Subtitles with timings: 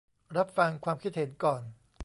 [0.37, 1.61] รับฟังความคิดเห็นก่อน